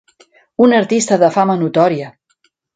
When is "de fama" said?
1.25-1.59